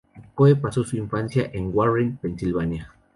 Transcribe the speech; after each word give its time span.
Coe 0.35 0.55
pasó 0.55 0.83
su 0.83 0.97
infancia 0.97 1.51
en 1.53 1.69
Warren, 1.71 2.17
Pensilvania. 2.17 2.91